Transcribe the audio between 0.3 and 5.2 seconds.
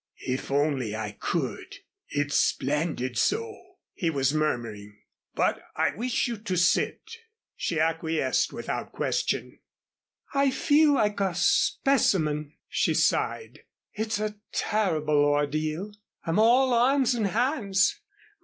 I only could it's splendid so," he was murmuring,